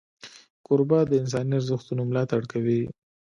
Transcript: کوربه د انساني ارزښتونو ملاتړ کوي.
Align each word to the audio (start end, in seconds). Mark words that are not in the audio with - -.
کوربه 0.65 0.99
د 1.07 1.11
انساني 1.21 1.53
ارزښتونو 1.59 2.01
ملاتړ 2.09 2.41
کوي. 2.51 2.81